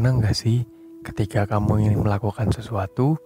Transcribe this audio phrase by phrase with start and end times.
[0.00, 0.64] Pernah nggak sih
[1.04, 3.20] ketika kamu ingin melakukan sesuatu,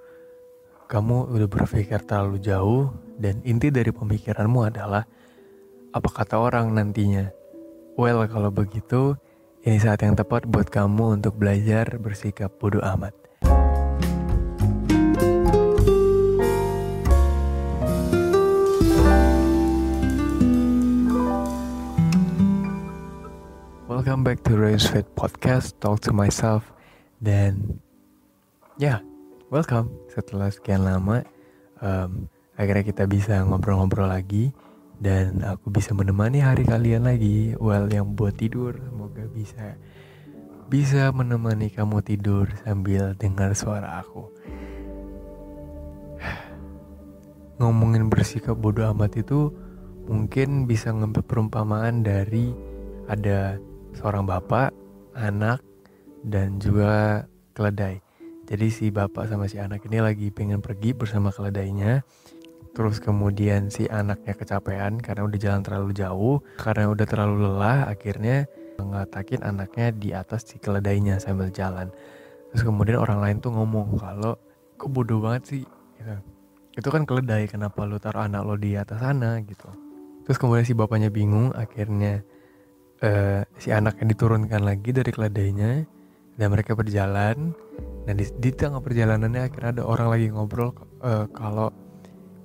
[0.90, 5.06] kamu udah berpikir terlalu jauh dan inti dari pemikiranmu adalah
[5.94, 7.30] apa kata orang nantinya.
[7.94, 9.14] Well, kalau begitu,
[9.62, 13.14] ini saat yang tepat buat kamu untuk belajar bersikap bodoh amat.
[24.04, 26.76] Welcome back to Ray's Fit Podcast, Talk to Myself.
[27.24, 27.80] Dan
[28.76, 28.98] ya, yeah,
[29.48, 29.88] welcome.
[30.12, 31.24] Setelah sekian lama,
[31.80, 34.52] um, akhirnya kita bisa ngobrol-ngobrol lagi.
[35.00, 37.56] Dan aku bisa menemani hari kalian lagi.
[37.56, 39.72] Well, yang buat tidur, semoga bisa
[40.68, 44.28] bisa menemani kamu tidur sambil dengar suara aku.
[47.56, 49.48] Ngomongin bersikap bodoh amat itu
[50.04, 52.52] mungkin bisa ngambil perumpamaan dari
[53.08, 53.56] ada
[53.94, 54.74] seorang bapak,
[55.14, 55.62] anak,
[56.26, 58.02] dan juga keledai.
[58.44, 62.04] Jadi si bapak sama si anak ini lagi pengen pergi bersama keledainya.
[62.74, 68.50] Terus kemudian si anaknya kecapean karena udah jalan terlalu jauh, karena udah terlalu lelah, akhirnya
[68.82, 71.94] ngatakin anaknya di atas si keledainya sambil jalan.
[72.50, 74.34] Terus kemudian orang lain tuh ngomong kalau
[74.74, 75.62] kok bodoh banget sih,
[75.96, 76.18] gitu.
[76.74, 79.70] Itu kan keledai, kenapa lu taruh anak lo di atas sana gitu.
[80.26, 82.26] Terus kemudian si bapaknya bingung, akhirnya
[83.04, 85.84] uh, si anaknya diturunkan lagi dari keledainya
[86.40, 87.52] dan mereka berjalan.
[88.04, 90.72] Dan di, di tengah perjalanannya akhirnya ada orang lagi ngobrol
[91.04, 91.72] uh, kalau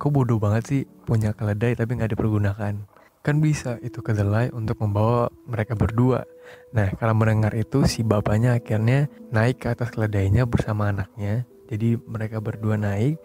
[0.00, 2.74] kok bodoh banget sih punya keledai tapi nggak dipergunakan.
[3.20, 6.24] Kan bisa itu kedelai untuk membawa mereka berdua.
[6.72, 11.44] Nah kalau mendengar itu si bapaknya akhirnya naik ke atas keledainya bersama anaknya.
[11.68, 13.20] Jadi mereka berdua naik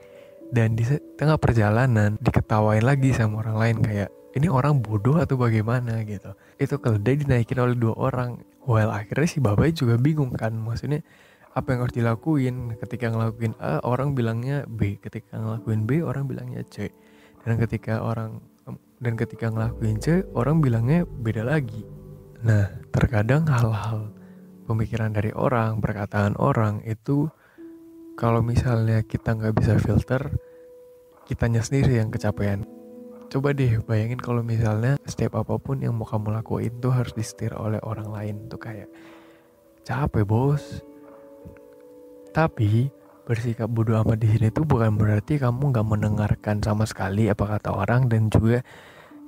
[0.54, 0.86] dan di
[1.18, 6.36] tengah perjalanan diketawain lagi sama orang lain kayak ini orang bodoh atau bagaimana gitu.
[6.60, 8.44] Itu keledai dinaikin oleh dua orang.
[8.68, 10.52] Well akhirnya si babai juga bingung kan.
[10.52, 11.00] Maksudnya
[11.56, 12.76] apa yang harus dilakuin?
[12.76, 15.00] Ketika ngelakuin A orang bilangnya B.
[15.00, 16.92] Ketika ngelakuin B orang bilangnya C.
[17.48, 18.44] Dan ketika orang
[19.00, 21.88] dan ketika ngelakuin C orang bilangnya beda lagi.
[22.44, 24.12] Nah terkadang hal-hal
[24.68, 27.32] pemikiran dari orang perkataan orang itu
[28.20, 30.36] kalau misalnya kita nggak bisa filter
[31.24, 32.75] kitanya sendiri yang kecapean
[33.36, 37.52] Coba deh bayangin kalau misalnya setiap apa pun yang mau kamu lakuin tuh harus disetir
[37.52, 38.88] oleh orang lain tuh kayak
[39.84, 40.80] capek bos.
[42.32, 42.88] Tapi
[43.28, 47.76] bersikap bodoh amat di sini tuh bukan berarti kamu nggak mendengarkan sama sekali apa kata
[47.76, 48.64] orang dan juga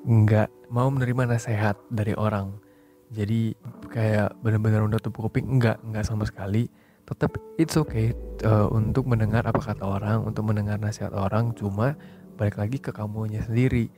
[0.07, 2.63] nggak mau menerima nasihat dari orang.
[3.11, 3.59] Jadi
[3.91, 6.71] kayak benar-benar tutup kuping enggak enggak sama sekali.
[7.03, 8.15] Tetap it's okay
[8.47, 11.51] uh, untuk mendengar apa kata orang, untuk mendengar nasihat orang.
[11.59, 11.99] Cuma
[12.37, 13.89] balik lagi ke kamunya sendiri.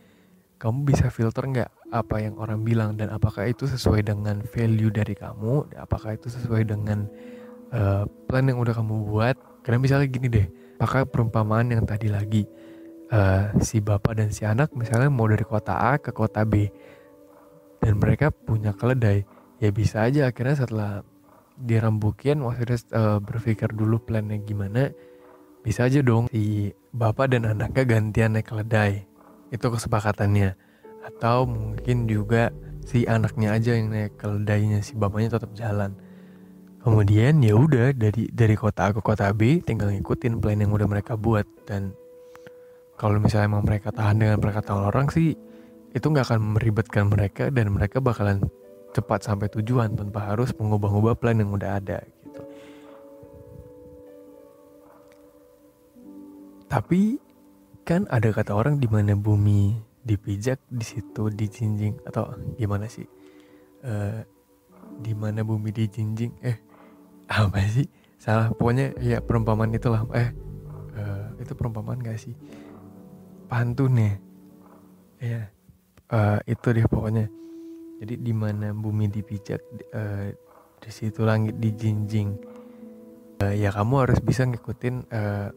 [0.59, 5.15] Kamu bisa filter nggak apa yang orang bilang dan apakah itu sesuai dengan value dari
[5.15, 5.75] kamu?
[5.75, 7.07] Apakah itu sesuai dengan
[7.75, 9.35] uh, plan yang udah kamu buat?
[9.63, 10.47] Karena misalnya gini deh
[10.79, 12.43] pakai perumpamaan yang tadi lagi.
[13.09, 16.69] Uh, si bapak dan si anak misalnya mau dari kota A ke kota B
[17.83, 19.23] dan mereka punya keledai.
[19.59, 20.91] Ya bisa aja akhirnya setelah
[21.59, 24.95] dirambukin maksudnya uh, berpikir dulu plannya gimana
[25.61, 29.05] bisa aja dong si bapak dan anaknya gantian naik keledai.
[29.51, 30.55] Itu kesepakatannya.
[31.05, 32.53] Atau mungkin juga
[32.85, 35.95] si anaknya aja yang naik keledainya, si bapaknya tetap jalan.
[36.79, 40.87] Kemudian ya udah dari dari kota A ke kota B tinggal ngikutin plan yang udah
[40.87, 41.91] mereka buat dan
[42.95, 45.35] kalau misalnya emang mereka tahan dengan perkataan orang sih
[45.91, 48.43] itu nggak akan meribetkan mereka dan mereka bakalan
[48.95, 51.99] cepat sampai tujuan tanpa harus mengubah-ubah plan yang udah ada
[56.69, 57.17] Tapi
[57.81, 59.73] kan ada kata orang di mana bumi
[60.05, 62.29] dipijak di situ dijinjing atau
[62.61, 63.09] gimana sih?
[63.81, 64.21] Uh,
[65.01, 66.61] di mana bumi dijinjing eh
[67.25, 67.89] apa sih?
[68.21, 70.29] Salah pokoknya ya perumpamaan itulah eh
[70.93, 72.37] uh, itu perumpamaan gak sih?
[73.49, 74.13] Pantun ya.
[75.19, 75.41] Ya
[76.13, 77.25] uh, itu deh pokoknya.
[77.99, 79.59] Jadi di mana bumi dipijak
[79.97, 80.29] uh,
[80.79, 82.37] di situ langit dijinjing.
[83.41, 85.49] Uh, ya kamu harus bisa ngikutin uh,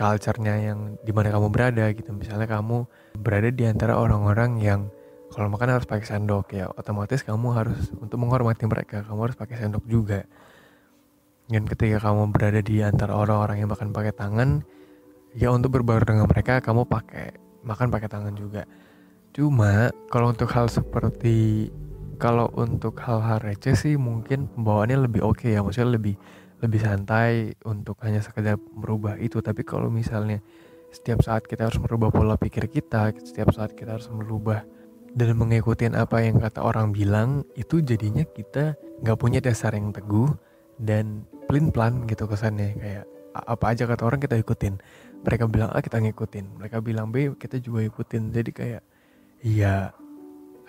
[0.00, 2.08] culture-nya yang di mana kamu berada gitu.
[2.16, 2.88] Misalnya kamu
[3.20, 4.88] berada di antara orang-orang yang
[5.28, 9.60] kalau makan harus pakai sendok ya otomatis kamu harus untuk menghormati mereka kamu harus pakai
[9.60, 10.24] sendok juga.
[11.52, 14.64] Dan ketika kamu berada di antara orang-orang yang makan pakai tangan
[15.36, 18.64] ya untuk berbaur dengan mereka kamu pakai makan pakai tangan juga.
[19.36, 21.68] Cuma kalau untuk hal seperti
[22.20, 25.60] kalau untuk hal-hal receh sih mungkin pembawaannya lebih oke okay ya.
[25.62, 26.14] Maksudnya lebih
[26.60, 29.40] lebih santai untuk hanya sekedar merubah itu.
[29.40, 30.44] Tapi kalau misalnya
[30.92, 34.66] setiap saat kita harus merubah pola pikir kita setiap saat kita harus merubah
[35.14, 40.30] dan mengikuti apa yang kata orang bilang itu jadinya kita nggak punya dasar yang teguh
[40.78, 42.76] dan pelin plan gitu kesannya.
[42.78, 43.04] Kayak
[43.34, 44.78] apa aja kata orang kita ikutin.
[45.20, 46.60] Mereka bilang A kita ngikutin.
[46.62, 48.30] Mereka bilang B kita juga ikutin.
[48.30, 48.82] Jadi kayak
[49.42, 49.90] iya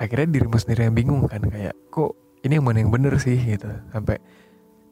[0.02, 3.38] akhirnya dirimu sendiri yang bingung kan kayak kok ini yang mana yang bener sih?
[3.38, 3.70] Gitu.
[3.94, 4.18] Sampai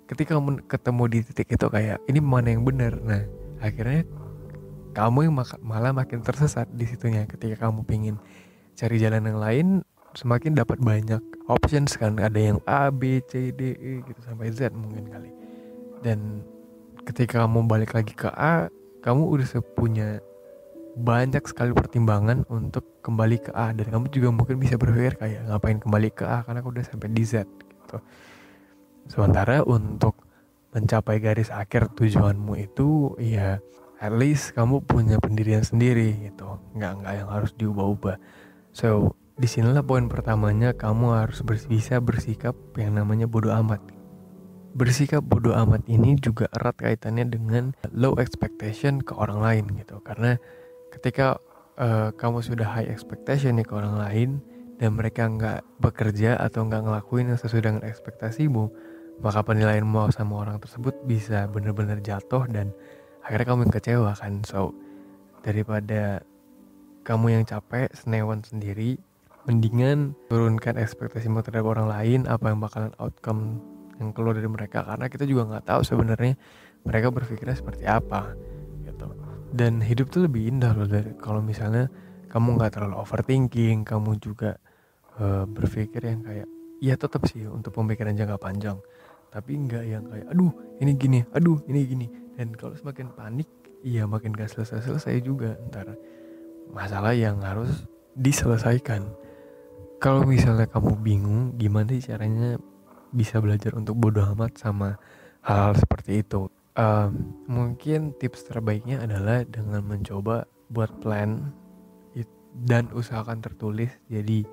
[0.10, 3.22] ketika kamu ketemu di titik itu kayak ini mana yang bener nah
[3.62, 4.10] akhirnya
[4.94, 7.30] kamu yang malah makin tersesat di situnya.
[7.30, 8.16] Ketika kamu pingin
[8.74, 9.68] cari jalan yang lain
[10.18, 12.18] semakin dapat banyak options kan.
[12.18, 15.32] Ada yang A B C D E gitu sampai Z mungkin kali.
[16.02, 16.42] Dan
[17.06, 18.68] ketika kamu balik lagi ke A
[19.00, 19.48] kamu udah
[19.78, 20.20] punya
[21.00, 23.72] banyak sekali pertimbangan untuk kembali ke A.
[23.72, 26.42] Dan kamu juga mungkin bisa berpikir kayak ngapain kembali ke A?
[26.44, 28.02] Karena aku udah sampai di Z gitu
[29.10, 30.16] sementara untuk
[30.72, 33.58] mencapai garis akhir tujuanmu itu ya
[34.00, 38.22] at least kamu punya pendirian sendiri gitu nggak nggak yang harus diubah-ubah
[38.70, 43.80] so di sinilah poin pertamanya kamu harus bisa bersikap yang namanya bodoh amat.
[44.76, 50.04] Bersikap bodoh amat ini juga erat kaitannya dengan low expectation ke orang lain gitu.
[50.04, 50.36] Karena
[50.92, 51.40] ketika
[51.80, 54.30] uh, kamu sudah high expectation nih ke orang lain
[54.76, 58.68] dan mereka nggak bekerja atau nggak ngelakuin yang sesuai dengan ekspektasimu,
[59.20, 62.72] maka penilaian mau sama orang tersebut bisa benar-benar jatuh dan
[63.24, 64.34] akhirnya kamu yang kecewa kan.
[64.48, 64.72] So
[65.44, 66.24] daripada
[67.04, 69.00] kamu yang capek senewan sendiri
[69.48, 73.60] mendingan turunkan ekspektasi terhadap orang lain apa yang bakalan outcome
[74.00, 74.88] yang keluar dari mereka.
[74.88, 76.34] Karena kita juga nggak tahu sebenarnya
[76.88, 78.32] mereka berpikirnya seperti apa
[78.88, 79.12] gitu.
[79.52, 81.92] Dan hidup tuh lebih indah loh dari kalau misalnya
[82.30, 84.62] kamu nggak terlalu overthinking kamu juga
[85.18, 86.48] uh, berpikir yang kayak
[86.80, 88.78] ya tetap sih untuk pemikiran jangka panjang
[89.30, 92.08] tapi nggak yang kayak aduh ini gini aduh ini gini.
[92.40, 93.50] Dan kalau semakin panik
[93.84, 95.96] iya makin gak selesai selesai juga ntar
[96.72, 99.08] masalah yang harus diselesaikan.
[100.00, 102.56] Kalau misalnya kamu bingung gimana sih caranya
[103.12, 104.96] bisa belajar untuk bodoh amat sama
[105.44, 106.48] hal-hal seperti itu?
[106.80, 111.52] Um, mungkin tips terbaiknya adalah dengan mencoba buat plan
[112.66, 113.92] dan usahakan tertulis.
[114.08, 114.48] Jadi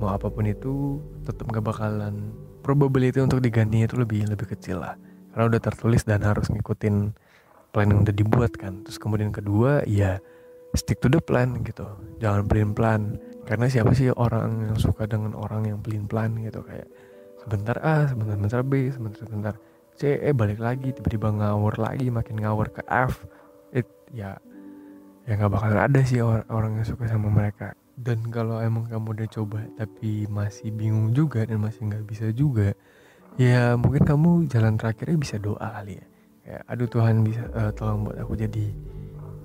[0.00, 2.32] mau apa pun itu tetap gak bakalan
[2.68, 5.00] probability untuk digantinya itu lebih lebih kecil lah.
[5.32, 7.16] Karena udah tertulis dan harus ngikutin
[7.72, 8.84] plan yang udah dibuat kan.
[8.84, 10.20] Terus kemudian kedua ya
[10.76, 11.88] stick to the plan gitu.
[12.20, 13.16] Jangan pelin plan.
[13.48, 16.60] Karena siapa sih orang yang suka dengan orang yang pelin pelan gitu?
[16.60, 16.92] Kayak
[17.40, 19.54] sebentar A sebentar sebentar B sebentar sebentar
[19.96, 23.24] C eh balik lagi tiba-tiba ngawur lagi makin ngawur ke F.
[23.72, 24.36] It ya
[25.24, 29.18] ya nggak bakal ada sih orang, orang yang suka sama mereka dan kalau emang kamu
[29.18, 32.70] udah coba tapi masih bingung juga dan masih nggak bisa juga
[33.34, 36.06] ya mungkin kamu jalan terakhirnya bisa doa kali ya.
[36.46, 38.66] Kayak aduh Tuhan bisa uh, tolong buat aku jadi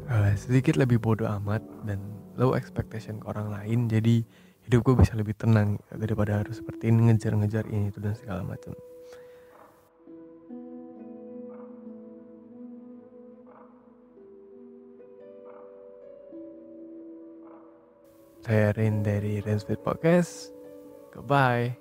[0.08, 2.00] uh, sedikit lebih bodoh amat dan
[2.38, 4.26] low expectation ke orang lain jadi
[4.64, 8.72] hidup gue bisa lebih tenang daripada harus seperti ini ngejar-ngejar ini itu dan segala macam
[18.44, 20.52] Saya Rin dari Rinsfit Podcast.
[21.16, 21.80] Goodbye.